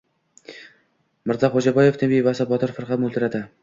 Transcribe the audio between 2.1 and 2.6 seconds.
bevasi